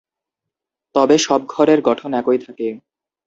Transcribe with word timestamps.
তবে 0.95 1.15
সব 1.17 1.41
ঘরের 1.47 1.79
গঠন 1.81 2.11
একই 2.13 2.39
থাকে। 2.45 2.67